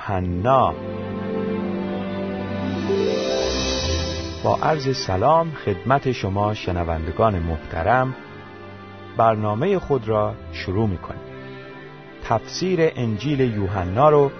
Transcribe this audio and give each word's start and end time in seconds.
یوحنا 0.00 0.74
با 4.44 4.56
عرض 4.62 4.96
سلام 4.96 5.50
خدمت 5.50 6.12
شما 6.12 6.54
شنوندگان 6.54 7.38
محترم 7.38 8.14
برنامه 9.16 9.78
خود 9.78 10.08
را 10.08 10.34
شروع 10.52 10.88
می 10.88 10.98
کنیم 10.98 11.20
تفسیر 12.24 12.80
انجیل 12.80 13.40
یوحنا 13.40 14.08
رو 14.08 14.30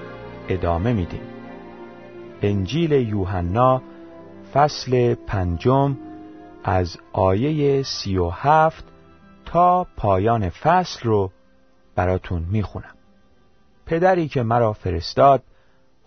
ادامه 0.49 0.93
میدیم. 0.93 1.23
انجیل 2.43 2.93
یوحنا 2.93 3.83
فصل 4.55 5.15
پنجم 5.15 5.97
از 6.65 6.97
آیه 7.13 7.83
سی 7.83 8.17
و 8.17 8.29
هفت 8.29 8.85
تا 9.45 9.87
پایان 9.97 10.49
فصل 10.49 11.01
رو 11.03 11.31
براتون 11.95 12.47
می‌خونم. 12.51 12.95
پدری 13.87 14.29
که 14.29 14.43
مرا 14.43 14.73
فرستاد 14.73 15.43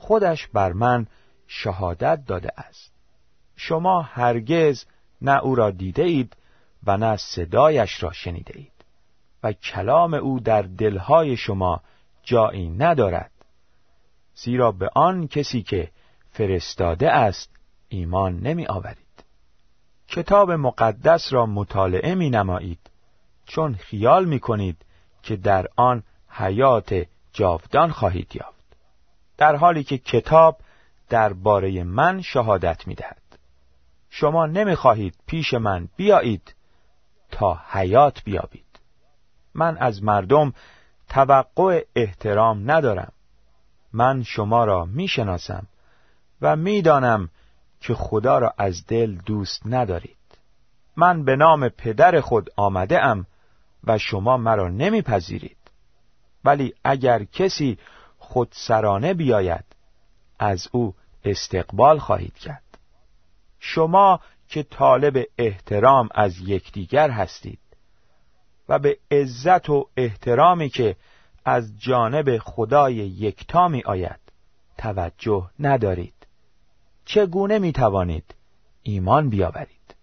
خودش 0.04 0.48
بر 0.48 0.74
من 0.74 1.08
شهادت 1.48 2.26
داده 2.28 2.52
است. 2.58 2.92
شما 3.56 4.02
هرگز 4.02 4.86
نه 5.22 5.40
او 5.44 5.56
را 5.56 5.72
دیده 5.72 6.04
اید 6.04 6.36
و 6.84 6.98
نه 6.98 7.18
صدایش 7.18 8.04
را 8.04 8.12
شنیده 8.12 8.58
اید. 8.58 8.72
و 9.44 9.54
کلام 9.54 10.14
او 10.14 10.40
در 10.40 10.62
دلهای 10.62 11.38
شما 11.38 11.82
جایی 12.24 12.70
ندارد. 12.70 13.32
زیرا 14.36 14.72
به 14.72 14.90
آن 14.96 15.28
کسی 15.28 15.64
که 15.64 15.92
فرستاده 16.32 17.12
است 17.12 17.50
ایمان 17.90 18.40
نمی 18.40 18.68
آورید. 18.68 19.24
کتاب 20.08 20.52
مقدس 20.52 21.34
را 21.34 21.46
مطالعه 21.46 22.16
می 22.16 22.30
نمایید. 22.30 22.90
چون 23.46 23.76
خیال 23.76 24.26
می 24.26 24.40
کنید 24.40 24.86
که 25.24 25.36
در 25.36 25.68
آن 25.76 26.04
حیات 26.30 27.06
جاودان 27.34 27.92
خواهید 27.92 28.36
یافت. 28.36 28.63
در 29.44 29.56
حالی 29.56 29.84
که 29.84 29.98
کتاب 29.98 30.58
درباره 31.10 31.84
من 31.84 32.22
شهادت 32.22 32.88
می 32.88 32.96
دهد 32.96 33.38
شما 34.10 34.46
نمی 34.46 34.76
خواهید 34.76 35.16
پیش 35.28 35.54
من 35.54 35.88
بیایید 35.96 36.56
تا 37.32 37.62
حیات 37.72 38.24
بیابید. 38.24 38.80
من 39.56 39.78
از 39.78 40.04
مردم 40.04 40.54
توقع 41.10 41.86
احترام 41.96 42.72
ندارم. 42.72 43.12
من 43.94 44.24
شما 44.24 44.66
را 44.66 44.86
می 44.86 45.08
شناسم 45.08 45.68
و 46.42 46.56
می‌دانم 46.56 47.30
که 47.82 47.94
خدا 47.94 48.40
را 48.40 48.54
از 48.58 48.86
دل 48.88 49.16
دوست 49.16 49.62
ندارید. 49.66 50.38
من 50.98 51.24
به 51.26 51.36
نام 51.36 51.70
پدر 51.70 52.22
خود 52.22 52.50
آمده 52.56 53.04
ام 53.04 53.26
و 53.84 53.98
شما 53.98 54.38
مرا 54.38 54.70
نمیپذیرید. 54.70 55.58
ولی 56.46 56.74
اگر 56.84 57.24
کسی 57.24 57.78
خود 58.34 58.48
سرانه 58.52 59.14
بیاید 59.14 59.66
از 60.40 60.68
او 60.72 60.96
استقبال 61.26 62.00
خواهید 62.00 62.34
کرد. 62.34 62.78
شما 63.60 64.20
که 64.48 64.64
طالب 64.64 65.26
احترام 65.38 66.10
از 66.16 66.40
یکدیگر 66.40 67.10
هستید 67.10 67.60
و 68.70 68.80
به 68.80 68.98
عزت 69.12 69.70
و 69.70 69.90
احترامی 69.98 70.70
که 70.70 70.96
از 71.46 71.80
جانب 71.80 72.38
خدای 72.38 72.94
یکتا 72.96 73.68
می 73.68 73.82
آید 73.86 74.20
توجه 74.78 75.50
ندارید. 75.60 76.28
چگونه 77.06 77.60
می 77.60 77.72
توانید 77.72 78.36
ایمان 78.84 79.30
بیاورید؟ 79.30 79.96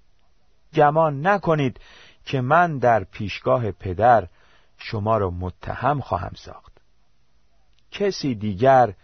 گمان 0.75 1.27
نکنید 1.27 1.81
که 2.25 2.41
من 2.41 2.79
در 2.79 3.05
پیشگاه 3.05 3.71
پدر 3.71 4.29
شما 4.79 5.19
را 5.19 5.31
متهم 5.31 6.01
خواهم 6.01 6.33
ساخت. 6.37 6.70
کسی 7.91 8.35
دیگر 8.35 8.95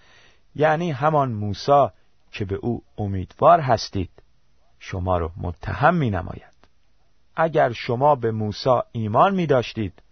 یعنی 0.54 0.90
همان 0.90 1.32
موسی 1.32 1.88
که 2.32 2.44
به 2.44 2.54
او 2.54 2.82
امیدوار 2.98 3.60
هستید 3.60 4.10
شما 4.78 5.18
را 5.18 5.32
متهم 5.36 5.94
می 5.94 6.10
نماید 6.10 6.56
اگر 7.36 7.72
شما 7.72 8.14
به 8.14 8.30
موسی 8.30 8.80
ایمان 8.92 9.34
می 9.34 9.46
داشتید 9.46 10.02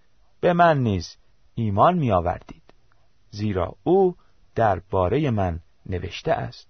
به 0.41 0.53
من 0.53 0.79
نیز 0.79 1.17
ایمان 1.55 1.99
می 1.99 2.13
آوردید 2.13 2.63
زیرا 3.31 3.75
او 3.85 4.17
درباره 4.55 5.31
من 5.31 5.61
نوشته 5.87 6.33
است. 6.33 6.69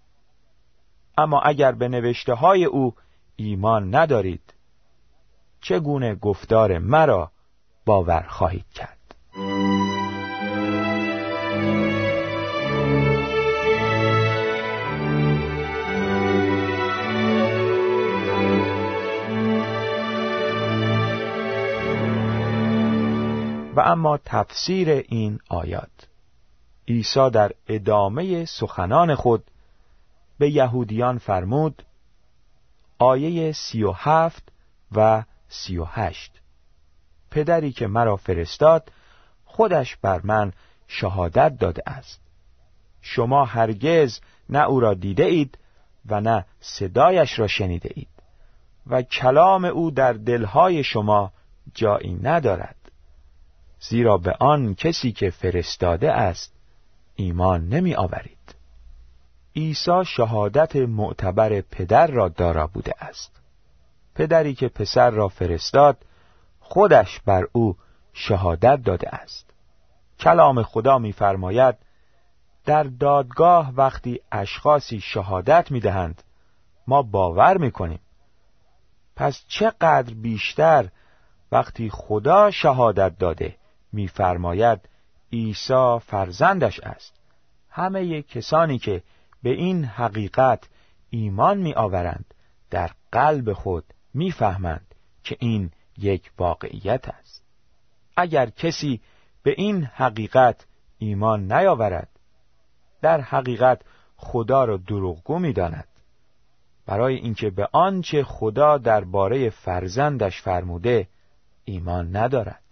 اما 1.19 1.41
اگر 1.41 1.73
به 1.73 1.89
نوشته 1.89 2.35
های 2.35 2.65
او 2.65 2.95
ایمان 3.37 3.95
ندارید 3.95 4.55
چگونه 5.61 6.15
گفتار 6.15 6.79
مرا 6.79 7.31
باور 7.87 8.27
خواهید 8.29 8.67
کرد؟ 8.75 9.15
و 23.77 23.81
اما 23.81 24.19
تفسیر 24.25 24.89
این 24.91 25.39
آیات. 25.49 26.09
عیسی 26.89 27.31
در 27.31 27.53
ادامه 27.69 28.45
سخنان 28.45 29.15
خود 29.15 29.45
به 30.39 30.51
یهودیان 30.51 31.19
فرمود 31.19 31.83
آیه 32.99 33.53
سی 33.53 33.83
و 33.83 33.93
هفت 33.93 34.49
و 34.93 35.23
سی 35.49 35.79
و 35.79 35.85
هشت. 35.85 36.33
پدری 37.31 37.73
که 37.73 37.87
مرا 37.87 38.17
فرستاد 38.17 38.93
خودش 39.45 39.97
بر 39.97 40.21
من 40.25 40.53
شهادت 40.89 41.59
داده 41.59 41.83
است. 41.87 42.21
شما 43.03 43.45
هرگز 43.45 44.21
نه 44.49 44.59
او 44.59 44.81
را 44.81 44.95
دیده 44.95 45.25
اید 45.25 45.59
و 46.07 46.21
نه 46.21 46.45
صدایش 46.61 47.39
را 47.39 47.47
شنیده 47.47 47.91
اید 47.95 48.09
و 48.87 49.03
کلام 49.03 49.65
او 49.65 49.91
در 49.91 50.13
دلهای 50.13 50.85
شما 50.85 51.33
جایی 51.75 52.15
ندارد. 52.23 52.84
زیرا 53.89 54.19
به 54.19 54.37
آن 54.41 54.75
کسی 54.75 55.13
که 55.13 55.31
فرستاده 55.31 56.13
است 56.13 56.53
ایمان 57.15 57.69
نمی 57.69 57.95
آورید. 57.95 58.55
عیسی 59.57 60.05
شهادت 60.07 60.77
معتبر 60.77 61.61
پدر 61.61 62.07
را 62.07 62.29
دارا 62.29 62.67
بوده 62.67 62.93
است. 63.01 63.41
پدری 64.15 64.55
که 64.55 64.69
پسر 64.69 65.11
را 65.11 65.29
فرستاد 65.29 65.97
خودش 66.61 67.21
بر 67.21 67.47
او 67.53 67.77
شهادت 68.13 68.83
داده 68.83 69.09
است. 69.15 69.51
کلام 70.21 70.63
خدا 70.63 70.99
می‌فرماید 70.99 71.75
در 72.65 72.83
دادگاه 72.83 73.73
وقتی 73.77 74.21
اشخاصی 74.33 75.01
شهادت 75.01 75.71
می‌دهند 75.71 76.23
ما 76.87 77.03
باور 77.03 77.59
می‌کنیم 77.59 78.01
پس 79.17 79.45
چقدر 79.49 80.15
بیشتر 80.15 80.89
وقتی 81.53 81.91
خدا 81.91 82.51
شهادت 82.51 83.19
داده 83.19 83.57
می‌فرماید 83.95 84.81
عیسی 85.33 85.99
فرزندش 86.07 86.81
است. 86.81 87.15
همه 87.71 88.23
کسانی 88.23 88.79
که 88.79 89.03
به 89.43 89.51
این 89.51 89.85
حقیقت 89.85 90.69
ایمان 91.11 91.59
می‌آورند 91.59 92.35
در 92.71 92.91
قلب 93.13 93.53
خود 93.53 93.85
می‌فهمند 94.15 94.95
که 95.25 95.37
این 95.39 95.71
یک 95.99 96.31
واقعیت 96.39 97.09
است. 97.09 97.43
اگر 98.17 98.51
کسی 98.51 99.01
به 99.43 99.55
این 99.57 99.85
حقیقت 99.85 100.67
ایمان 100.99 101.53
نیاورد 101.53 102.09
در 103.03 103.21
حقیقت 103.21 103.81
خدا 104.17 104.65
را 104.65 104.77
دروغگو 104.77 105.39
می‌داند. 105.39 105.89
برای 106.87 107.15
اینکه 107.15 107.51
به 107.51 107.69
آنچه 107.73 108.25
خدا 108.25 108.79
درباره 108.79 109.51
فرزندش 109.51 110.43
فرموده 110.43 111.09
ایمان 111.65 112.17
ندارد. 112.17 112.64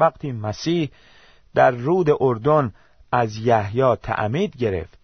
وقتی 0.00 0.32
مسیح 0.32 0.90
در 1.54 1.70
رود 1.70 2.06
اردن 2.20 2.74
از 3.12 3.36
یحیی 3.36 3.96
تعمید 3.96 4.56
گرفت 4.56 4.98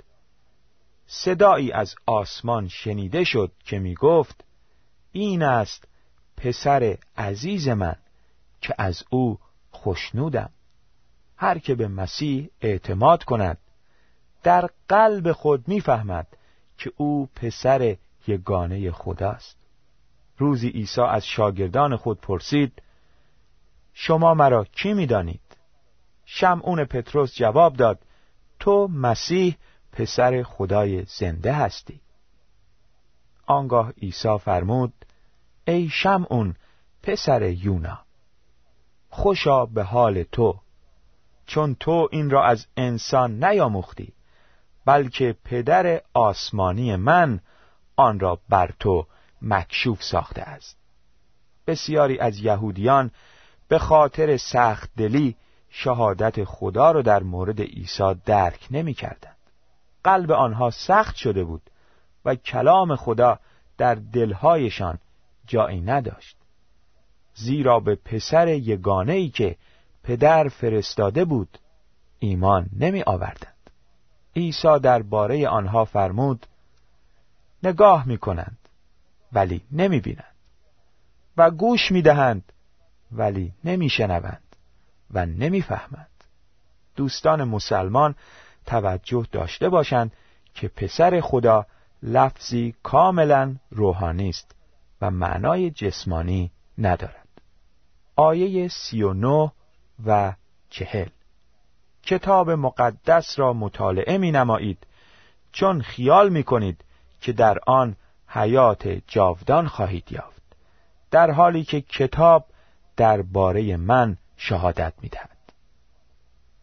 صدایی 1.06 1.72
از 1.72 1.94
آسمان 2.06 2.68
شنیده 2.68 3.24
شد 3.24 3.52
که 3.64 3.78
می 3.78 3.94
گفت 3.94 4.44
این 5.12 5.42
است 5.42 5.88
پسر 6.36 6.98
عزیز 7.16 7.68
من 7.68 7.96
که 8.60 8.74
از 8.78 9.04
او 9.10 9.38
خوشنودم 9.70 10.50
هر 11.36 11.58
که 11.58 11.74
به 11.74 11.88
مسیح 11.88 12.50
اعتماد 12.60 13.24
کند 13.24 13.58
در 14.42 14.70
قلب 14.88 15.32
خود 15.32 15.68
می‌فهمد 15.68 16.26
که 16.78 16.92
او 16.96 17.28
پسر 17.34 17.96
یگانه 18.26 18.90
خداست. 18.90 19.56
روزی 20.38 20.68
عیسی 20.68 21.00
از 21.00 21.26
شاگردان 21.26 21.96
خود 21.96 22.20
پرسید 22.20 22.82
شما 23.98 24.34
مرا 24.34 24.64
کی 24.64 24.94
می‌دانید؟ 24.94 25.56
شمعون 26.24 26.84
پتروس 26.84 27.34
جواب 27.34 27.76
داد 27.76 27.98
تو 28.60 28.88
مسیح 28.88 29.56
پسر 29.92 30.42
خدای 30.42 31.04
زنده 31.04 31.52
هستی. 31.52 32.00
آنگاه 33.46 33.92
عیسی 34.02 34.38
فرمود 34.38 34.92
ای 35.66 35.88
شمعون 35.88 36.54
پسر 37.02 37.42
یونا 37.42 37.98
خوشا 39.10 39.66
به 39.66 39.82
حال 39.82 40.22
تو 40.22 40.60
چون 41.46 41.74
تو 41.80 42.08
این 42.12 42.30
را 42.30 42.44
از 42.44 42.66
انسان 42.76 43.44
نیاموختی 43.44 44.12
بلکه 44.84 45.36
پدر 45.44 46.00
آسمانی 46.14 46.96
من 46.96 47.40
آن 47.96 48.20
را 48.20 48.38
بر 48.48 48.70
تو 48.78 49.06
مکشوف 49.42 50.02
ساخته 50.02 50.42
است. 50.42 50.76
بسیاری 51.66 52.18
از 52.18 52.38
یهودیان 52.38 53.10
به 53.68 53.78
خاطر 53.78 54.36
سخت 54.36 54.90
دلی 54.96 55.36
شهادت 55.70 56.44
خدا 56.44 56.90
را 56.90 57.02
در 57.02 57.22
مورد 57.22 57.60
عیسی 57.60 58.14
درک 58.24 58.68
نمی 58.70 58.94
کردند. 58.94 59.36
قلب 60.04 60.32
آنها 60.32 60.70
سخت 60.70 61.16
شده 61.16 61.44
بود 61.44 61.62
و 62.24 62.34
کلام 62.34 62.96
خدا 62.96 63.38
در 63.78 63.94
دلهایشان 63.94 64.98
جایی 65.46 65.80
نداشت 65.80 66.36
زیرا 67.34 67.80
به 67.80 67.94
پسر 67.94 68.48
یگانه 68.48 69.12
ای 69.12 69.28
که 69.28 69.56
پدر 70.02 70.48
فرستاده 70.48 71.24
بود 71.24 71.58
ایمان 72.18 72.68
نمی 72.78 73.02
آوردند 73.06 73.70
عیسی 74.36 74.78
درباره 74.82 75.48
آنها 75.48 75.84
فرمود 75.84 76.46
نگاه 77.62 78.08
می 78.08 78.18
کنند 78.18 78.58
ولی 79.32 79.62
نمی 79.72 80.00
بینند 80.00 80.34
و 81.36 81.50
گوش 81.50 81.92
می 81.92 82.02
دهند 82.02 82.52
ولی 83.12 83.52
نمی 83.64 83.88
شنوند 83.88 84.56
و 85.10 85.26
نمی 85.26 85.62
فهمند 85.62 86.10
دوستان 86.96 87.44
مسلمان 87.44 88.14
توجه 88.66 89.26
داشته 89.32 89.68
باشند 89.68 90.12
که 90.54 90.68
پسر 90.68 91.20
خدا 91.20 91.66
لفظی 92.02 92.74
کاملا 92.82 93.56
روحانی 93.70 94.28
است 94.28 94.54
و 95.00 95.10
معنای 95.10 95.70
جسمانی 95.70 96.50
ندارد. 96.78 97.28
آیه 98.16 98.68
سی 98.68 99.02
و 99.02 99.12
نو 99.12 99.48
و 100.06 100.32
چهل. 100.70 101.08
کتاب 102.02 102.50
مقدس 102.50 103.38
را 103.38 103.52
مطالعه 103.52 104.18
می 104.18 104.32
نمایید 104.32 104.86
چون 105.52 105.82
خیال 105.82 106.28
می 106.28 106.42
کنید 106.42 106.84
که 107.20 107.32
در 107.32 107.58
آن 107.66 107.96
حیات 108.28 108.88
جاودان 109.06 109.68
خواهید 109.68 110.12
یافت. 110.12 110.42
در 111.10 111.30
حالی 111.30 111.64
که 111.64 111.80
کتاب 111.80 112.46
درباره 112.96 113.76
من 113.76 114.16
شهادت 114.36 114.92
می 115.02 115.08
دهد. 115.08 115.36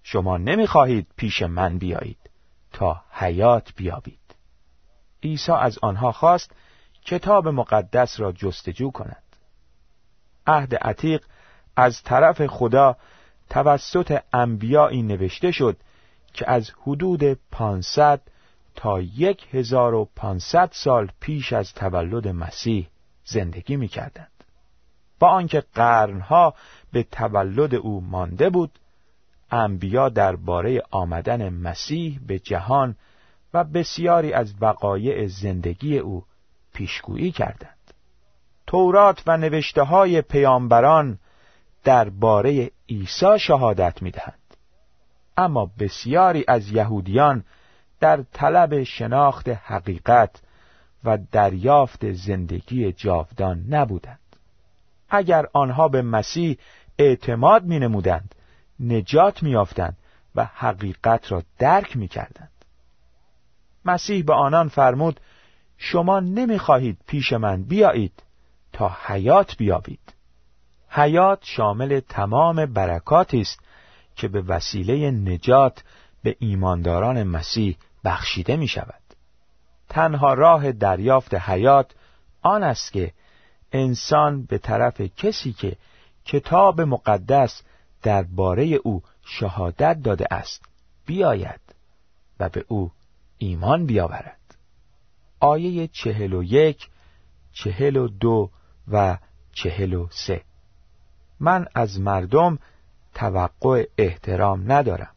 شما 0.04 0.38
نمی 0.38 0.68
خواهید 0.68 1.08
پیش 1.16 1.42
من 1.42 1.78
بیایید 1.78 2.30
تا 2.72 3.02
حیات 3.12 3.74
بیابید 3.76 4.20
عیسی 5.24 5.52
از 5.52 5.80
آنها 5.82 6.12
خواست 6.12 6.52
کتاب 7.06 7.48
مقدس 7.48 8.20
را 8.20 8.32
جستجو 8.32 8.92
کنند 8.92 9.24
عهد 10.48 10.76
عتیق 10.76 11.26
از 11.76 12.04
طرف 12.04 12.48
خدا 12.48 12.98
توسط 13.50 14.22
انبیایی 14.34 15.04
نوشته 15.04 15.52
شد 15.52 15.78
که 16.34 16.52
از 16.52 16.72
حدود 16.82 17.24
500 17.52 18.22
تا 18.76 18.98
1500 19.52 20.70
سال 20.72 21.12
پیش 21.20 21.54
از 21.54 21.74
تولد 21.74 22.28
مسیح 22.28 22.90
زندگی 23.26 23.76
می 23.76 23.88
کردند. 23.88 24.33
با 25.20 25.28
آنکه 25.28 25.64
قرنها 25.74 26.54
به 26.92 27.04
تولد 27.04 27.76
او 27.76 28.02
مانده 28.02 28.50
بود 28.50 28.80
انبیا 29.52 30.10
درباره 30.10 30.82
آمدن 30.92 31.50
مسیح 31.50 32.20
به 32.28 32.40
جهان 32.40 32.96
و 33.54 33.64
بسیاری 33.64 34.34
از 34.34 34.54
وقایع 34.62 35.28
زندگی 35.28 35.98
او 35.98 36.24
پیشگویی 36.74 37.32
کردند. 37.32 37.78
تورات 38.68 39.24
و 39.28 39.38
نوشته 39.38 39.84
های 39.84 40.22
پیامبران 40.22 41.20
درباره 41.84 42.72
عیسی 42.90 43.40
شهادت 43.40 44.02
می‌دهند. 44.02 44.40
اما 45.38 45.72
بسیاری 45.80 46.46
از 46.48 46.70
یهودیان 46.70 47.44
در 48.00 48.24
طلب 48.34 48.84
شناخت 48.84 49.50
حقیقت 49.50 50.42
و 51.04 51.18
دریافت 51.32 52.12
زندگی 52.12 52.92
جاودان 52.92 53.66
نبودند. 53.70 54.20
اگر 55.14 55.46
آنها 55.54 55.88
به 55.88 56.02
مسیح 56.02 56.58
اعتماد 57.00 57.64
می 57.64 57.80
نمودند 57.80 58.36
نجات 58.80 59.44
می 59.44 59.56
و 60.36 60.46
حقیقت 60.54 61.32
را 61.32 61.44
درک 61.60 61.98
می 61.98 62.08
کردند. 62.08 62.52
مسیح 63.86 64.24
به 64.24 64.34
آنان 64.34 64.68
فرمود 64.70 65.20
شما 65.78 66.20
نمی‌خواهید 66.20 66.98
پیش 67.08 67.34
من 67.34 67.64
بیایید 67.64 68.24
تا 68.74 68.98
حیات 69.06 69.58
بیابید 69.58 70.14
حیات 70.90 71.40
شامل 71.42 72.00
تمام 72.00 72.66
برکاتی 72.66 73.42
است 73.42 73.60
که 74.16 74.28
به 74.28 74.42
وسیله 74.42 75.12
نجات 75.12 75.84
به 76.24 76.36
ایمانداران 76.40 77.24
مسیح 77.24 77.78
بخشیده 78.06 78.56
می 78.56 78.68
شود. 78.68 79.02
تنها 79.90 80.34
راه 80.34 80.72
دریافت 80.72 81.34
حیات 81.34 81.92
آن 82.42 82.64
است 82.64 82.94
که 82.94 83.12
انسان 83.74 84.46
به 84.46 84.58
طرف 84.58 85.02
کسی 85.02 85.54
که 85.54 85.78
کتاب 86.26 86.82
مقدس 86.82 87.62
درباره 88.02 88.64
او 88.66 89.04
شهادت 89.26 90.02
داده 90.04 90.28
است 90.32 90.66
بیاید 91.06 91.62
و 92.40 92.50
به 92.50 92.66
او 92.68 92.92
ایمان 93.38 93.86
بیاورد. 93.86 94.40
آیه 95.40 95.88
چهل 95.88 96.34
و 96.34 96.44
یک 96.44 96.90
چهل 97.54 97.96
و 97.96 98.08
دو 98.08 98.50
و 98.92 99.18
چهل 99.54 99.94
و 99.94 100.08
سه. 100.12 100.42
من 101.40 101.68
از 101.76 102.00
مردم 102.00 102.60
توقع 103.14 103.88
احترام 103.98 104.72
ندارم. 104.72 105.12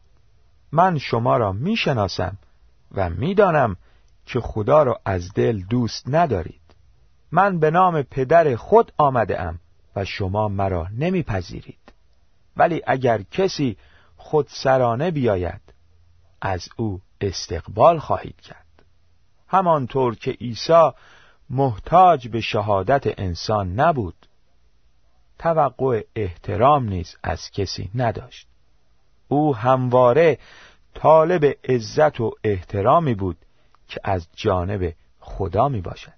من 0.73 0.99
شما 0.99 1.37
را 1.37 1.52
می‌شناسم 1.52 2.38
و 2.93 3.11
می‌دانم 3.11 3.76
که 4.26 4.41
خدا 4.41 4.82
را 4.82 5.00
از 5.05 5.32
دل 5.32 5.62
دوست 5.62 6.05
ندارید. 6.09 6.66
من 7.32 7.58
به 7.58 7.70
نام 7.70 8.02
پدر 8.02 8.56
خود 8.56 8.93
آمده 8.99 9.40
ام 9.40 9.58
و 9.96 10.05
شما 10.05 10.49
مرا 10.49 10.88
نمیپذیرید. 10.99 11.93
ولی 12.56 12.82
اگر 12.87 13.23
کسی 13.23 13.76
خود 14.17 14.46
سرانه 14.50 15.11
بیاید 15.11 15.61
از 16.40 16.69
او 16.76 17.00
استقبال 17.20 17.99
خواهید 17.99 18.40
کرد. 18.40 18.67
همانطور 19.49 20.14
که 20.14 20.31
عیسی 20.31 20.90
محتاج 21.50 22.28
به 22.28 22.40
شهادت 22.40 23.20
انسان 23.20 23.81
نبود 23.81 24.26
توقع 25.38 26.02
احترام 26.16 26.88
نیز 26.88 27.16
از 27.23 27.50
کسی 27.50 27.90
نداشت. 27.95 28.49
او 29.28 29.56
همواره 29.56 30.38
طالب 30.95 31.45
عزت 31.68 32.21
و 32.21 32.33
احترامی 32.45 33.14
بود 33.14 33.37
که 33.88 34.00
از 34.04 34.28
جانب 34.35 34.92
خدا 35.21 35.68
می 35.68 35.80
باشد 35.80 36.15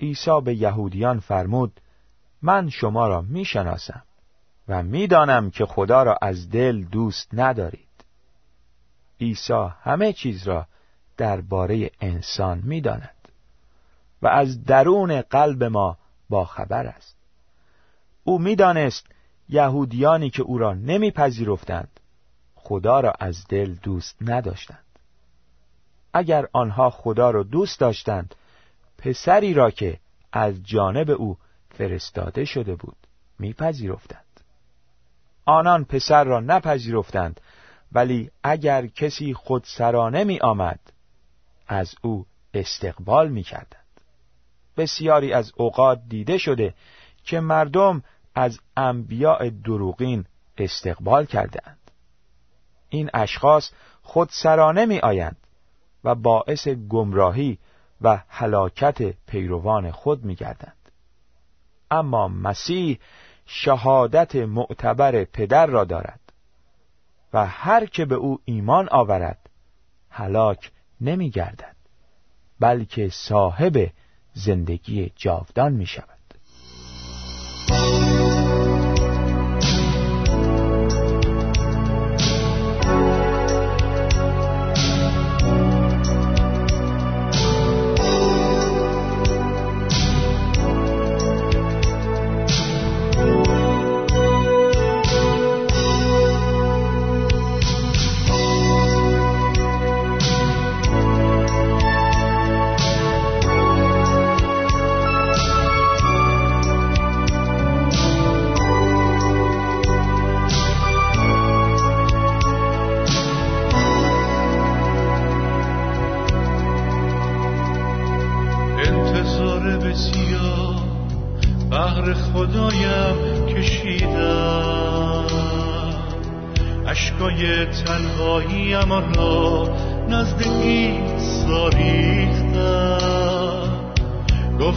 عیسی 0.00 0.40
به 0.44 0.54
یهودیان 0.54 1.20
فرمود 1.20 1.80
من 2.42 2.70
شما 2.70 3.08
را 3.08 3.20
می 3.20 3.44
شناسم 3.44 4.02
و 4.68 4.82
می‌دانم 4.82 5.50
که 5.50 5.66
خدا 5.66 6.02
را 6.02 6.18
از 6.22 6.50
دل 6.50 6.84
دوست 6.84 7.28
ندارید. 7.32 8.04
عیسی 9.20 9.68
همه 9.82 10.12
چیز 10.12 10.48
را 10.48 10.66
درباره 11.16 11.90
انسان 12.00 12.62
می‌داند 12.64 13.28
و 14.22 14.26
از 14.26 14.64
درون 14.64 15.20
قلب 15.20 15.64
ما 15.64 15.96
با 16.30 16.44
خبر 16.44 16.86
است. 16.86 17.16
او 18.24 18.38
می‌دانست 18.38 19.06
یهودیانی 19.48 20.30
که 20.30 20.42
او 20.42 20.58
را 20.58 20.74
نمیپذیرفتند 20.74 22.00
خدا 22.54 23.00
را 23.00 23.12
از 23.20 23.46
دل 23.48 23.74
دوست 23.74 24.16
نداشتند. 24.20 24.78
اگر 26.12 26.48
آنها 26.52 26.90
خدا 26.90 27.30
را 27.30 27.42
دوست 27.42 27.80
داشتند 27.80 28.34
پسری 29.04 29.54
را 29.54 29.70
که 29.70 29.98
از 30.32 30.62
جانب 30.62 31.10
او 31.10 31.36
فرستاده 31.70 32.44
شده 32.44 32.74
بود 32.74 32.96
میپذیرفتند 33.38 34.40
آنان 35.44 35.84
پسر 35.84 36.24
را 36.24 36.40
نپذیرفتند 36.40 37.40
ولی 37.92 38.30
اگر 38.42 38.86
کسی 38.86 39.34
خودسرانه 39.34 40.24
می 40.24 40.40
آمد 40.40 40.80
از 41.68 41.94
او 42.02 42.26
استقبال 42.54 43.28
می 43.28 43.42
کردند. 43.42 44.00
بسیاری 44.76 45.32
از 45.32 45.52
اوقات 45.56 46.00
دیده 46.08 46.38
شده 46.38 46.74
که 47.24 47.40
مردم 47.40 48.02
از 48.34 48.60
انبیاء 48.76 49.50
دروغین 49.64 50.24
استقبال 50.58 51.26
کردند. 51.26 51.90
این 52.88 53.10
اشخاص 53.14 53.70
خودسرانه 54.02 54.86
می 54.86 54.98
آیند 54.98 55.36
و 56.04 56.14
باعث 56.14 56.68
گمراهی 56.68 57.58
و 58.04 58.22
هلاکت 58.28 59.02
پیروان 59.26 59.90
خود 59.90 60.24
می 60.24 60.34
گردند. 60.34 60.90
اما 61.90 62.28
مسیح 62.28 62.98
شهادت 63.46 64.36
معتبر 64.36 65.24
پدر 65.24 65.66
را 65.66 65.84
دارد 65.84 66.20
و 67.32 67.46
هر 67.46 67.86
که 67.86 68.04
به 68.04 68.14
او 68.14 68.38
ایمان 68.44 68.88
آورد 68.90 69.50
هلاک 70.10 70.70
نمی 71.00 71.30
گردد 71.30 71.76
بلکه 72.60 73.08
صاحب 73.08 73.90
زندگی 74.32 75.12
جاودان 75.16 75.72
می 75.72 75.86
شود 75.86 76.13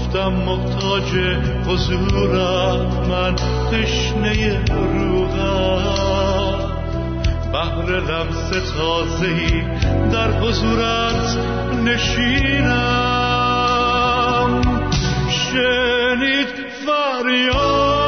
گفتم 0.08 0.34
محتاج 0.34 1.12
حضورت 1.68 3.08
من 3.10 3.36
تشنه 3.72 4.66
روحم 4.74 5.84
بهر 7.52 8.00
لمس 8.00 8.50
تازهی 8.78 9.62
در 10.12 10.32
حضورت 10.32 11.38
نشینم. 11.86 13.18
شنید 15.30 16.48
فریادم 16.86 18.07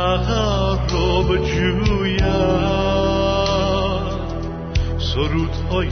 تقرب 0.00 1.28
جویم 1.44 2.20
سرودهای 4.98 5.90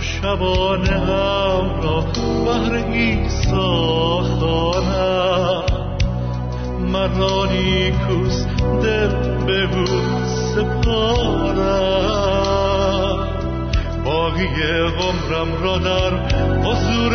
شبانه 0.00 0.90
هم 0.90 1.80
را 1.82 2.04
بهر 2.44 2.74
عیسی 2.92 3.46
خوانم. 4.38 5.64
مرا 6.92 7.44
نیکوست 7.44 8.48
دل 8.82 9.12
به 9.46 9.58
او 9.62 9.86
سپارم. 10.54 11.94
باقی 14.04 14.46
عمرم 15.00 15.62
را 15.62 15.78
در 15.78 16.12
حضور 16.62 17.14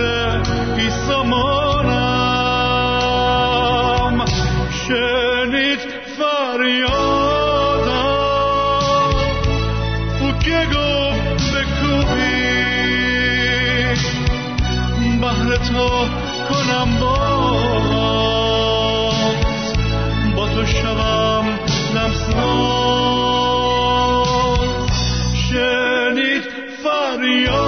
عیسی 0.78 1.69
فریادم 6.60 8.06
او 10.22 10.32
که 10.32 10.60
گفت 10.76 11.54
بکوبی 11.56 12.50
بهر 15.22 15.50
تو 15.58 15.90
کنم 16.50 16.90
باز 17.00 18.34
با 20.36 20.48
تو 20.48 20.66
شوم 20.66 21.46
دمساز 21.94 22.40
شنید 25.50 26.44
فریادم 26.84 27.59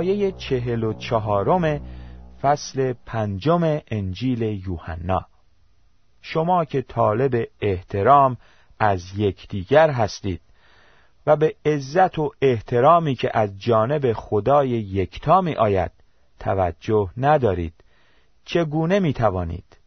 آیه 0.00 0.32
چهل 0.32 0.84
و 0.84 0.92
چهارم 0.92 1.80
فصل 2.42 2.92
پنجم 3.06 3.80
انجیل 3.88 4.42
یوحنا. 4.42 5.26
شما 6.22 6.64
که 6.64 6.82
طالب 6.82 7.48
احترام 7.60 8.36
از 8.78 9.18
یکدیگر 9.18 9.90
هستید 9.90 10.40
و 11.26 11.36
به 11.36 11.54
عزت 11.64 12.18
و 12.18 12.32
احترامی 12.42 13.14
که 13.14 13.30
از 13.34 13.58
جانب 13.58 14.12
خدای 14.12 14.68
یکتا 14.68 15.40
می 15.40 15.54
آید 15.54 15.92
توجه 16.38 17.10
ندارید 17.16 17.74
چگونه 18.44 19.00
می 19.00 19.12
توانید 19.12 19.78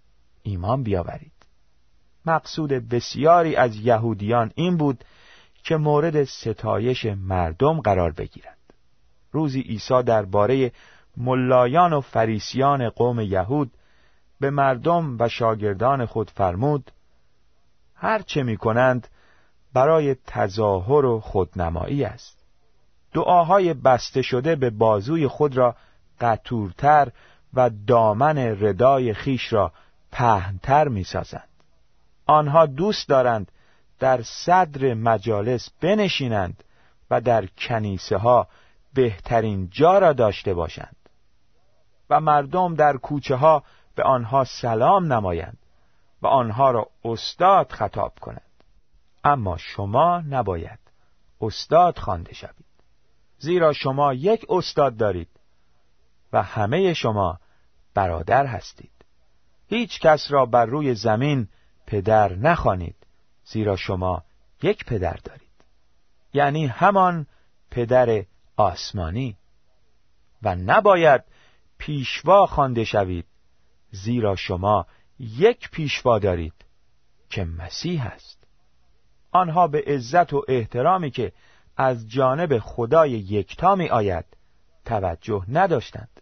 ایمان 0.44 0.84
بیاورید؟ 0.84 1.32
مقصود 2.26 2.70
بسیاری 2.70 3.56
از 3.56 3.76
یهودیان 3.76 4.52
این 4.56 4.78
بود 4.78 5.04
که 5.64 5.78
مورد 5.78 6.24
ستایش 6.24 7.06
مردم 7.06 7.82
قرار 7.82 8.12
بگیرند. 8.12 8.53
روزی 9.34 9.62
عیسی 9.62 10.04
درباره 10.04 10.72
ملایان 11.18 11.94
و 11.94 12.02
فریسیان 12.02 12.90
قوم 12.90 13.20
یهود 13.20 13.72
به 14.40 14.50
مردم 14.50 15.18
و 15.20 15.30
شاگردان 15.30 16.06
خود 16.06 16.30
فرمود 16.30 16.92
هر 17.96 18.22
چه 18.22 18.44
می 18.44 18.58
کنند 18.58 19.08
برای 19.74 20.16
تظاهر 20.28 21.06
و 21.06 21.20
خودنمایی 21.20 22.04
است 22.04 22.44
دعاهای 23.14 23.74
بسته 23.74 24.22
شده 24.22 24.56
به 24.56 24.70
بازوی 24.70 25.28
خود 25.28 25.58
را 25.58 25.76
قطورتر 26.22 27.12
و 27.54 27.70
دامن 27.88 28.38
ردای 28.38 29.14
خیش 29.14 29.54
را 29.54 29.72
پهنتر 30.12 30.88
می 30.88 31.04
سازند. 31.04 31.48
آنها 32.26 32.66
دوست 32.66 33.10
دارند 33.10 33.52
در 34.00 34.22
صدر 34.22 34.94
مجالس 34.94 35.70
بنشینند 35.82 36.64
و 37.10 37.22
در 37.22 37.46
کنیسه 37.46 38.18
ها 38.18 38.48
بهترین 38.94 39.70
جا 39.70 40.00
را 40.00 40.14
داشته 40.14 40.54
باشند. 40.54 40.96
و 42.10 42.20
مردم 42.20 42.76
در 42.76 42.98
کوچه 42.98 43.36
ها 43.36 43.64
به 43.96 44.04
آنها 44.04 44.44
سلام 44.44 45.14
نمایند 45.14 45.58
و 46.22 46.28
آنها 46.28 46.72
را 46.72 46.88
استاد 47.06 47.72
خطاب 47.72 48.14
کنند. 48.22 48.42
اما 49.24 49.58
شما 49.58 50.24
نباید 50.30 50.80
استاد 51.42 51.98
خوانده 51.98 52.34
شوید. 52.34 52.66
زیرا 53.38 53.74
شما 53.74 54.14
یک 54.14 54.46
استاد 54.50 54.98
دارید 54.98 55.30
و 56.34 56.44
همه 56.44 56.94
شما 56.94 57.40
برادر 57.94 58.46
هستید. 58.46 58.92
هیچ 59.68 60.00
کس 60.00 60.32
را 60.32 60.46
بر 60.46 60.66
روی 60.66 60.96
زمین 60.96 61.48
پدر 61.88 62.36
نخوانید 62.36 62.96
زیرا 63.46 63.76
شما 63.76 64.24
یک 64.62 64.86
پدر 64.86 65.18
دارید. 65.24 65.44
یعنی 66.34 66.68
همان 66.68 67.28
پدر 67.72 68.26
آسمانی. 68.56 69.38
و 70.44 70.56
نباید 70.56 71.24
پیشوا 71.78 72.46
خوانده 72.46 72.84
شوید 72.84 73.26
زیرا 73.92 74.36
شما 74.36 74.88
یک 75.20 75.70
پیشوا 75.72 76.20
دارید 76.20 76.54
که 77.30 77.44
مسیح 77.44 78.06
است 78.06 78.48
آنها 79.32 79.68
به 79.68 79.84
عزت 79.88 80.34
و 80.34 80.46
احترامی 80.48 81.12
که 81.12 81.32
از 81.78 82.10
جانب 82.10 82.60
خدای 82.60 83.12
یکتا 83.12 83.76
می 83.76 83.90
آید 83.90 84.26
توجه 84.86 85.44
نداشتند 85.48 86.22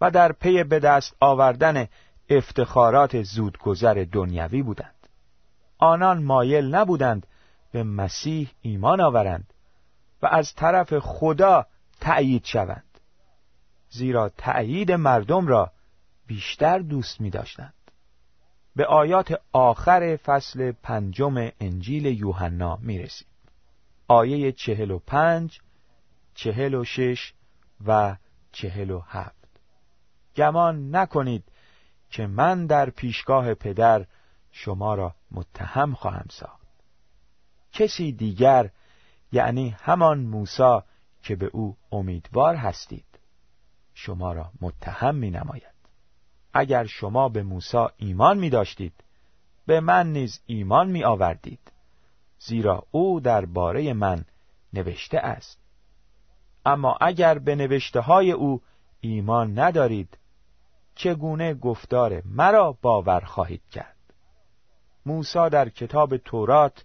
و 0.00 0.10
در 0.10 0.32
پی 0.32 0.64
به 0.64 0.78
دست 0.78 1.16
آوردن 1.20 1.88
افتخارات 2.28 3.22
زودگذر 3.22 4.06
دنیوی 4.12 4.62
بودند. 4.62 5.08
آنان 5.78 6.22
مایل 6.22 6.74
نبودند 6.74 7.26
به 7.72 7.82
مسیح 7.82 8.50
ایمان 8.62 9.00
آورند. 9.00 9.54
و 10.22 10.26
از 10.26 10.54
طرف 10.54 10.98
خدا 10.98 11.66
تأیید 12.00 12.44
شوند 12.44 13.00
زیرا 13.90 14.28
تأیید 14.28 14.92
مردم 14.92 15.46
را 15.46 15.72
بیشتر 16.26 16.78
دوست 16.78 17.20
می 17.20 17.30
داشتند. 17.30 17.74
به 18.76 18.86
آیات 18.86 19.40
آخر 19.52 20.16
فصل 20.16 20.72
پنجم 20.72 21.50
انجیل 21.60 22.06
یوحنا 22.06 22.76
می 22.76 22.98
رسید. 22.98 23.26
آیه 24.08 24.52
چهل 24.52 24.90
و 24.90 24.98
پنج، 24.98 25.60
چهل 26.34 26.74
و 26.74 26.84
شش 26.84 27.32
و 27.86 28.16
چهل 28.52 28.90
و 28.90 29.00
هفت. 29.06 29.48
گمان 30.36 30.96
نکنید 30.96 31.44
که 32.10 32.26
من 32.26 32.66
در 32.66 32.90
پیشگاه 32.90 33.54
پدر 33.54 34.06
شما 34.50 34.94
را 34.94 35.14
متهم 35.30 35.94
خواهم 35.94 36.26
ساخت. 36.30 36.66
کسی 37.72 38.12
دیگر 38.12 38.70
یعنی 39.32 39.76
همان 39.80 40.18
موسی 40.20 40.78
که 41.22 41.36
به 41.36 41.46
او 41.46 41.76
امیدوار 41.92 42.54
هستید. 42.56 43.04
شما 43.94 44.32
را 44.32 44.50
متهم 44.60 45.14
می 45.14 45.30
نماید 45.30 45.80
اگر 46.52 46.86
شما 46.86 47.28
به 47.28 47.42
موسی 47.42 47.86
ایمان 47.96 48.38
می 48.38 48.50
داشتید 48.50 49.04
به 49.66 49.80
من 49.80 50.12
نیز 50.12 50.40
ایمان 50.46 50.90
می 50.90 51.04
آوردید 51.04 51.72
زیرا 52.38 52.86
او 52.90 53.20
درباره 53.20 53.92
من 53.92 54.24
نوشته 54.72 55.18
است. 55.18 55.58
اما 56.66 56.96
اگر 57.00 57.38
به 57.38 57.54
نوشته 57.54 58.00
های 58.00 58.32
او 58.32 58.62
ایمان 59.00 59.58
ندارید 59.58 60.18
چگونه 60.94 61.54
گفتار 61.54 62.22
مرا 62.24 62.78
باور 62.82 63.20
خواهید 63.20 63.62
کرد؟ 63.70 63.96
موسی 65.06 65.48
در 65.50 65.68
کتاب 65.68 66.16
تورات 66.16 66.84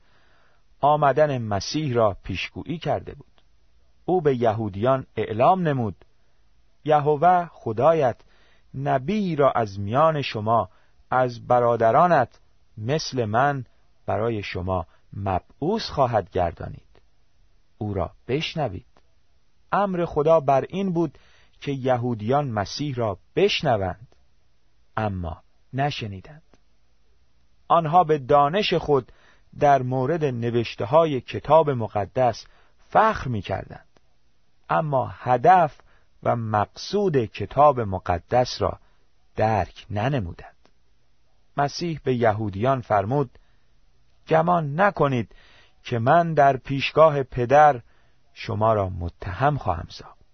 آمدن 0.85 1.37
مسیح 1.37 1.93
را 1.93 2.17
پیشگویی 2.23 2.77
کرده 2.77 3.15
بود. 3.15 3.41
او 4.05 4.21
به 4.21 4.35
یهودیان 4.35 5.05
اعلام 5.15 5.67
نمود. 5.67 6.05
یهوه 6.85 7.45
خدایت 7.51 8.15
نبی 8.73 9.35
را 9.35 9.51
از 9.51 9.79
میان 9.79 10.21
شما 10.21 10.69
از 11.11 11.47
برادرانت 11.47 12.39
مثل 12.77 13.25
من 13.25 13.65
برای 14.05 14.43
شما 14.43 14.85
مبعوث 15.13 15.89
خواهد 15.89 16.29
گردانید. 16.29 17.01
او 17.77 17.93
را 17.93 18.11
بشنوید. 18.27 18.85
امر 19.71 20.05
خدا 20.05 20.39
بر 20.39 20.65
این 20.69 20.93
بود 20.93 21.17
که 21.61 21.71
یهودیان 21.71 22.47
مسیح 22.47 22.95
را 22.95 23.17
بشنوند 23.35 24.07
اما 24.97 25.41
نشنیدند. 25.73 26.41
آنها 27.67 28.03
به 28.03 28.17
دانش 28.17 28.73
خود 28.73 29.11
در 29.59 29.81
مورد 29.81 30.25
نوشته 30.25 30.85
های 30.85 31.21
کتاب 31.21 31.69
مقدس 31.69 32.45
فخر 32.89 33.27
می 33.27 33.41
کردند. 33.41 33.85
اما 34.69 35.07
هدف 35.07 35.77
و 36.23 36.35
مقصود 36.35 37.25
کتاب 37.25 37.79
مقدس 37.79 38.61
را 38.61 38.79
درک 39.35 39.85
ننمودند. 39.89 40.55
مسیح 41.57 41.99
به 42.03 42.15
یهودیان 42.15 42.81
فرمود 42.81 43.39
گمان 44.27 44.79
نکنید 44.81 45.35
که 45.83 45.99
من 45.99 46.33
در 46.33 46.57
پیشگاه 46.57 47.23
پدر 47.23 47.81
شما 48.33 48.73
را 48.73 48.89
متهم 48.89 49.57
خواهم 49.57 49.87
ساخت. 49.89 50.25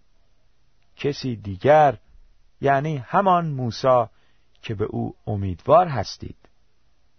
کسی 0.95 1.35
دیگر 1.35 1.97
یعنی 2.61 2.97
همان 2.97 3.47
موسی 3.47 4.05
که 4.61 4.75
به 4.75 4.85
او 4.85 5.15
امیدوار 5.27 5.87
هستید 5.87 6.37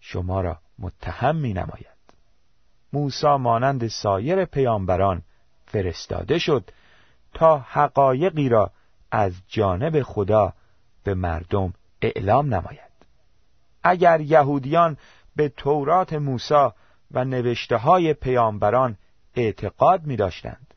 شما 0.00 0.40
را 0.40 0.58
متهم 0.78 1.36
می 1.36 1.52
نماید. 1.52 1.91
موسی 2.92 3.36
مانند 3.36 3.86
سایر 3.86 4.44
پیامبران 4.44 5.22
فرستاده 5.66 6.38
شد 6.38 6.70
تا 7.34 7.58
حقایقی 7.58 8.48
را 8.48 8.70
از 9.10 9.32
جانب 9.48 10.02
خدا 10.02 10.52
به 11.04 11.14
مردم 11.14 11.74
اعلام 12.02 12.54
نماید. 12.54 12.92
اگر 13.82 14.20
یهودیان 14.20 14.96
به 15.36 15.48
تورات 15.48 16.12
موسی 16.12 16.68
و 17.10 17.24
نوشته 17.24 17.76
های 17.76 18.14
پیامبران 18.14 18.96
اعتقاد 19.34 20.02
می 20.06 20.16
داشتند 20.16 20.74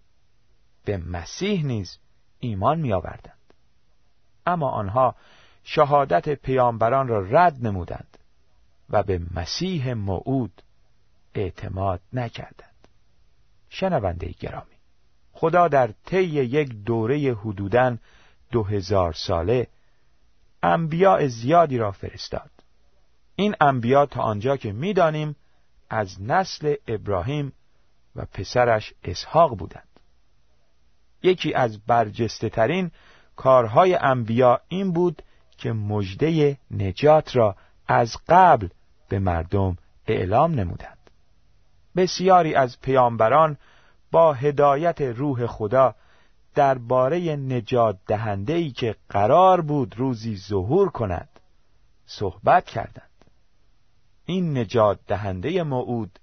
به 0.86 0.98
مسیح 0.98 1.66
نیز 1.66 1.98
ایمان 2.40 2.80
می 2.80 2.94
آوردند 2.94 3.54
اما 4.46 4.70
آنها 4.70 5.16
شهادت 5.64 6.30
پیامبران 6.30 7.08
را 7.08 7.20
رد 7.20 7.68
نمودند 7.68 8.18
و 8.90 9.04
به 9.04 9.22
مسیح 9.34 9.94
موعود 9.94 10.62
اعتماد 11.36 12.02
نکردند. 12.14 12.88
شنونده 13.70 14.34
گرامی 14.40 14.76
خدا 15.34 15.68
در 15.68 15.94
طی 16.06 16.24
یک 16.24 16.70
دوره 16.70 17.34
حدوداً 17.34 17.98
دو 18.52 18.64
هزار 18.64 19.14
ساله 19.14 19.68
انبیاء 20.64 21.28
زیادی 21.28 21.78
را 21.78 21.92
فرستاد. 21.92 22.52
این 23.36 23.56
انبیا 23.62 24.06
تا 24.06 24.22
آنجا 24.22 24.58
که 24.58 24.72
می‌دانیم 24.72 25.36
از 25.90 26.22
نسل 26.22 26.76
ابراهیم 26.88 27.54
و 28.16 28.26
پسرش 28.26 28.94
اسحاق 29.04 29.58
بودند. 29.58 30.00
یکی 31.24 31.54
از 31.54 31.86
برجسته 31.86 32.50
ترین 32.50 32.92
کارهای 33.36 33.96
انبیا 33.96 34.62
این 34.68 34.94
بود 34.94 35.22
که 35.58 35.72
مژده 35.72 36.58
نجات 36.72 37.36
را 37.36 37.56
از 37.88 38.18
قبل 38.28 38.68
به 39.10 39.20
مردم 39.20 39.78
اعلام 40.08 40.52
نمودند. 40.52 40.95
بسیاری 41.96 42.56
از 42.56 42.82
پیامبران 42.82 43.58
با 44.12 44.34
هدایت 44.34 45.02
روح 45.02 45.46
خدا 45.46 45.96
درباره 46.56 47.36
نجات 47.36 47.98
دهنده 48.08 48.54
ای 48.54 48.72
که 48.72 48.96
قرار 49.10 49.62
بود 49.62 49.96
روزی 49.98 50.38
ظهور 50.38 50.90
کند 50.90 51.30
صحبت 52.06 52.66
کردند. 52.66 53.10
این 54.26 54.58
نجات 54.58 55.00
دهنده 55.08 55.64
موعود 55.64 56.20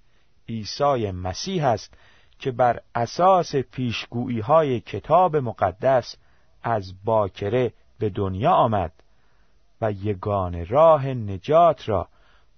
عیسی 0.49 1.11
مسیح 1.11 1.65
است 1.65 1.93
که 2.39 2.51
بر 2.51 2.79
اساس 2.95 3.55
پیشگویی 3.55 4.39
های 4.39 4.79
کتاب 4.79 5.35
مقدس 5.35 6.15
از 6.63 6.93
باکره 7.03 7.73
به 7.99 8.09
دنیا 8.09 8.51
آمد 8.51 8.93
و 9.81 9.91
یگان 9.91 10.65
راه 10.65 11.07
نجات 11.07 11.89
را 11.89 12.07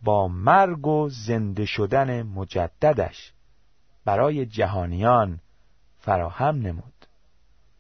با 0.06 0.28
مرگ 0.28 0.88
و 0.88 1.10
زنده 1.10 1.66
شدن 1.66 2.24
مجددش 2.24 3.34
برای 4.06 4.46
جهانیان 4.46 5.40
فراهم 5.98 6.56
نمود. 6.56 7.06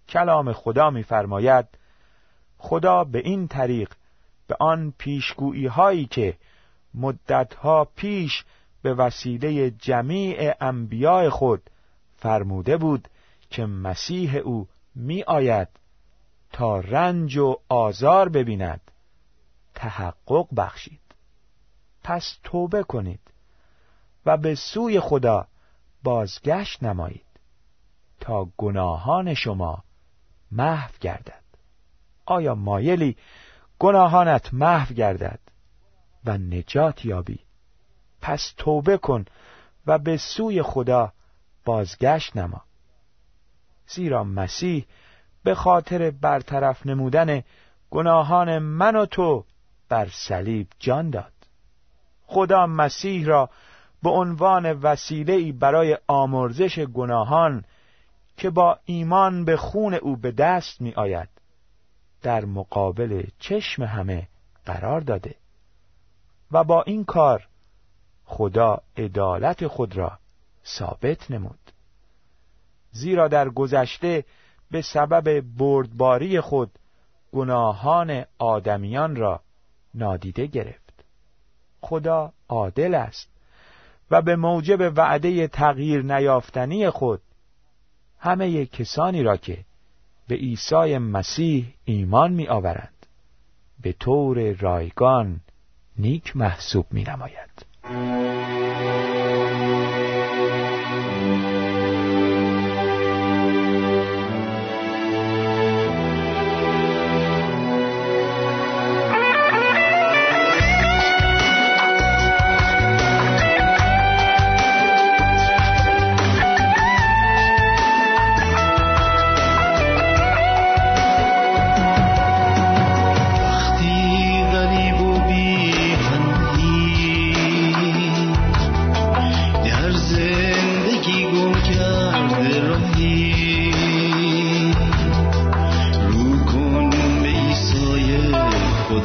کلام 0.09 0.53
خدا 0.53 0.89
می‌فرماید 0.89 1.65
خدا 2.57 3.03
به 3.03 3.19
این 3.19 3.47
طریق 3.47 3.93
به 4.47 4.55
آن 4.59 4.93
پیشگویی 4.97 5.67
هایی 5.67 6.05
که 6.05 6.38
مدتها 6.93 7.88
پیش 7.95 8.43
به 8.81 8.93
وسیله 8.93 9.71
جمیع 9.71 10.53
انبیاء 10.61 11.29
خود 11.29 11.69
فرموده 12.15 12.77
بود 12.77 13.07
که 13.49 13.65
مسیح 13.65 14.35
او 14.35 14.67
می 14.95 15.23
آید 15.23 15.67
تا 16.51 16.79
رنج 16.79 17.38
و 17.38 17.55
آزار 17.69 18.29
ببیند 18.29 18.81
تحقق 19.75 20.47
بخشید. 20.57 21.04
پس 22.05 22.37
توبه 22.43 22.83
کنید 22.83 23.19
و 24.25 24.37
به 24.37 24.55
سوی 24.55 24.99
خدا 24.99 25.47
بازگشت 26.03 26.83
نمایید 26.83 27.25
تا 28.19 28.47
گناهان 28.57 29.33
شما 29.33 29.83
محو 30.51 30.91
گردد. 31.01 31.43
آیا 32.25 32.55
مایلی 32.55 33.17
گناهانت 33.79 34.53
محو 34.53 34.93
گردد 34.93 35.39
و 36.25 36.37
نجات 36.37 37.05
یابی؟ 37.05 37.39
پس 38.21 38.53
توبه 38.57 38.97
کن 38.97 39.25
و 39.87 39.97
به 39.97 40.17
سوی 40.17 40.61
خدا 40.61 41.13
بازگشت 41.65 42.37
نما. 42.37 42.61
زیرا 43.87 44.23
مسیح 44.23 44.85
به 45.43 45.55
خاطر 45.55 46.11
برطرف 46.11 46.85
نمودن 46.85 47.43
گناهان 47.91 48.59
من 48.59 48.95
و 48.95 49.05
تو 49.05 49.45
بر 49.89 50.09
صلیب 50.09 50.67
جان 50.79 51.09
داد. 51.09 51.35
خدا 52.27 52.67
مسیح 52.67 53.25
را 53.25 53.49
به 54.03 54.09
عنوان 54.09 54.71
وسیله 54.71 55.51
برای 55.51 55.97
آمرزش 56.07 56.79
گناهان 56.79 57.63
که 58.38 58.49
با 58.49 58.79
ایمان 58.85 59.45
به 59.45 59.57
خون 59.57 59.93
او 59.93 60.17
به 60.17 60.31
دست 60.31 60.81
می 60.81 60.93
آید 60.93 61.29
در 62.21 62.45
مقابل 62.45 63.23
چشم 63.39 63.83
همه 63.83 64.27
قرار 64.65 65.01
داده 65.01 65.35
و 66.51 66.63
با 66.63 66.81
این 66.81 67.03
کار 67.03 67.47
خدا 68.25 68.81
عدالت 68.97 69.67
خود 69.67 69.97
را 69.97 70.19
ثابت 70.65 71.31
نمود. 71.31 71.59
زیرا 72.91 73.27
در 73.27 73.49
گذشته 73.49 74.25
به 74.71 74.81
سبب 74.81 75.41
بردباری 75.57 76.41
خود 76.41 76.79
گناهان 77.33 78.25
آدمیان 78.38 79.15
را 79.15 79.41
نادیده 79.93 80.45
گرفت. 80.45 80.85
خدا 81.86 82.32
عادل 82.50 82.95
است 82.95 83.30
و 84.12 84.21
به 84.21 84.36
موجب 84.36 84.93
وعده 84.98 85.48
تغییر 85.48 86.02
نیافتنی 86.02 86.89
خود 86.89 87.21
همه 88.19 88.65
کسانی 88.65 89.24
را 89.24 89.38
که 89.38 89.58
به 90.28 90.36
عیسی 90.36 90.98
مسیح 90.98 91.74
ایمان 91.86 92.34
می 92.34 92.48
آورند 92.48 93.06
به 93.82 93.93
طور 93.93 94.52
رایگان 94.52 95.39
نیک 95.98 96.38
محسوب 96.38 96.86
می 96.91 97.04
نماید. 97.04 97.65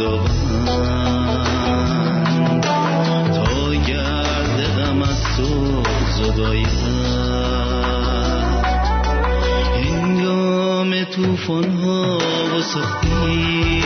تو 0.01 0.19
تا 3.35 3.75
گرد 3.89 4.59
غم 4.79 5.03
از 5.03 5.23
تو 5.37 5.83
زدایم 6.17 6.67
هنگام 9.75 11.05
توفان 11.05 11.71
ها 11.71 12.19
و 12.57 12.63
سختی 12.63 13.83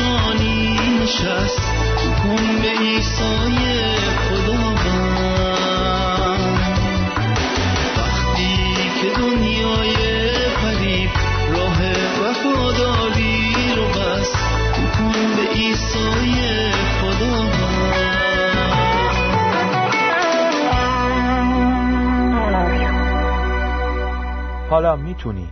پیشانی 0.00 0.98
نشست. 1.02 1.60
کن 2.22 2.60
به 2.62 2.70
ایسای 2.80 3.58
خدا 4.16 4.74
وقتی 7.96 8.54
که 9.00 9.10
دنیای 9.20 9.94
پریب 10.62 11.10
راه 11.52 11.78
وفاداری 12.20 13.74
رو 13.76 13.84
بست 13.84 14.36
کن 14.98 15.36
به 15.36 15.52
ایسای 15.54 16.70
خدا 16.72 17.50
حالا 24.70 24.96
می‌تونی 24.96 25.48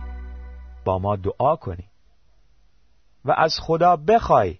با 0.85 0.99
ما 0.99 1.15
دعا 1.15 1.55
کنی. 1.55 1.88
و 3.29 3.33
از 3.37 3.59
خدا 3.61 3.95
بخوای 3.95 4.59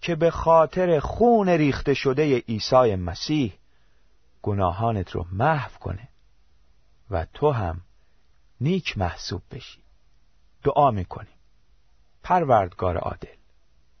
که 0.00 0.14
به 0.14 0.30
خاطر 0.30 1.00
خون 1.00 1.48
ریخته 1.48 1.94
شده 1.94 2.38
عیسی 2.38 2.94
مسیح 2.94 3.58
گناهانت 4.42 5.10
رو 5.10 5.26
محو 5.32 5.78
کنه 5.78 6.08
و 7.10 7.26
تو 7.34 7.50
هم 7.50 7.80
نیک 8.60 8.98
محسوب 8.98 9.42
بشی. 9.50 9.82
دعا 10.62 10.90
می‌کنیم. 10.90 11.36
پروردگار 12.22 12.96
عادل 12.96 13.36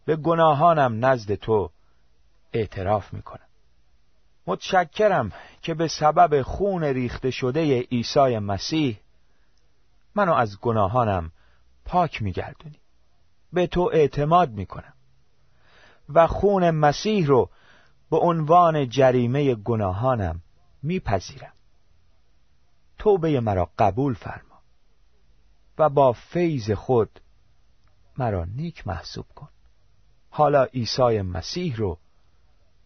به 0.04 0.16
گناهانم 0.16 1.04
نزد 1.04 1.34
تو 1.34 1.70
اعتراف 2.52 3.12
می‌کنم. 3.12 3.48
متشکرم 4.46 5.32
که 5.62 5.74
به 5.74 5.88
سبب 5.88 6.42
خون 6.42 6.84
ریخته 6.84 7.30
شده 7.30 7.80
عیسی 7.80 8.38
مسیح 8.38 9.00
منو 10.14 10.32
از 10.32 10.60
گناهانم 10.60 11.32
پاک 11.84 12.22
میگردونی. 12.22 12.80
به 13.52 13.66
تو 13.66 13.90
اعتماد 13.92 14.50
می‌کنم. 14.50 14.92
و 16.08 16.26
خون 16.26 16.70
مسیح 16.70 17.26
رو 17.26 17.50
به 18.10 18.16
عنوان 18.16 18.88
جریمه 18.88 19.54
گناهانم 19.54 20.42
میپذیرم. 20.82 21.52
توبه 22.98 23.40
مرا 23.40 23.70
قبول 23.78 24.14
فرما 24.14 24.60
و 25.78 25.88
با 25.88 26.12
فیض 26.12 26.70
خود 26.70 27.20
مرا 28.18 28.44
نیک 28.44 28.86
محسوب 28.86 29.26
کن. 29.34 29.48
حالا 30.30 30.64
عیسی 30.64 31.22
مسیح 31.22 31.76
رو 31.76 31.98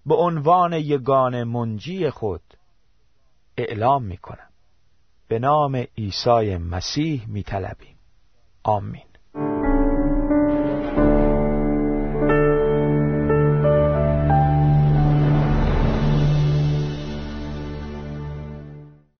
به 0.06 0.14
عنوان 0.14 0.72
یگان 0.72 1.44
منجی 1.44 2.10
خود 2.10 2.42
اعلام 3.56 4.04
می 4.04 4.16
کنم 4.16 4.48
به 5.28 5.38
نام 5.38 5.76
عیسی 5.76 6.56
مسیح 6.56 7.26
می 7.26 7.42
طلبیم 7.42 7.98
آمین. 8.62 9.09